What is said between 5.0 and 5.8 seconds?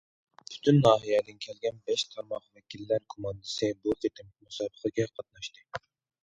قاتناشتى.